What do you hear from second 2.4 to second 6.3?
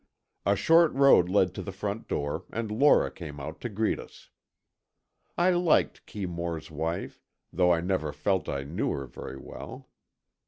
and Lora came out to greet us. I liked Kee